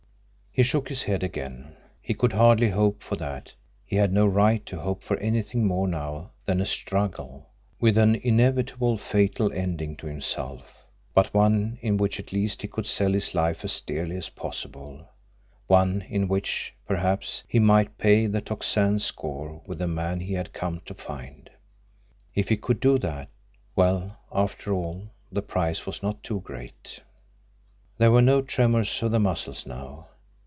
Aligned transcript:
He 0.53 0.63
shook 0.63 0.89
his 0.89 1.03
head 1.03 1.23
again. 1.23 1.77
He 2.01 2.13
could 2.13 2.33
hardly 2.33 2.71
hope 2.71 3.01
for 3.01 3.15
that 3.15 3.53
he 3.85 3.95
had 3.95 4.11
no 4.11 4.27
right 4.27 4.63
to 4.65 4.81
hope 4.81 5.01
for 5.01 5.15
anything 5.15 5.65
more 5.65 5.87
now 5.87 6.31
than 6.43 6.59
a 6.59 6.65
struggle, 6.65 7.47
with 7.79 7.97
an 7.97 8.15
inevitably 8.15 8.97
fatal 8.97 9.53
ending 9.53 9.95
to 9.95 10.07
himself, 10.07 10.85
but 11.13 11.33
one 11.33 11.77
in 11.79 11.95
which 11.95 12.19
at 12.19 12.33
least 12.33 12.63
he 12.63 12.67
could 12.67 12.85
sell 12.85 13.13
his 13.13 13.33
life 13.33 13.63
as 13.63 13.79
dearly 13.79 14.17
as 14.17 14.27
possible, 14.27 15.07
one 15.67 16.01
in 16.09 16.27
which, 16.27 16.73
perhaps, 16.85 17.45
he 17.47 17.57
might 17.59 17.97
pay 17.97 18.27
the 18.27 18.41
Tocsin's 18.41 19.05
score 19.05 19.61
with 19.65 19.77
the 19.79 19.87
man 19.87 20.19
he 20.19 20.33
had 20.33 20.51
come 20.51 20.81
to 20.85 20.93
find! 20.93 21.49
If 22.35 22.49
he 22.49 22.57
could 22.57 22.81
do 22.81 22.99
that 22.99 23.29
well, 23.77 24.17
after 24.33 24.73
all, 24.73 25.11
the 25.31 25.41
price 25.41 25.85
was 25.85 26.03
not 26.03 26.21
too 26.23 26.41
great! 26.41 27.01
There 27.99 28.11
were 28.11 28.21
no 28.21 28.41
tremours 28.41 29.01
of 29.01 29.11
the 29.11 29.19
muscles 29.21 29.65
now. 29.65 30.07